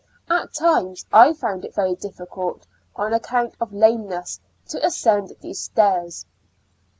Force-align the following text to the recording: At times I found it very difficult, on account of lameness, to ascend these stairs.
At 0.31 0.55
times 0.55 1.05
I 1.13 1.31
found 1.35 1.63
it 1.63 1.75
very 1.75 1.93
difficult, 1.93 2.65
on 2.95 3.13
account 3.13 3.53
of 3.61 3.71
lameness, 3.71 4.39
to 4.69 4.83
ascend 4.83 5.31
these 5.41 5.59
stairs. 5.59 6.25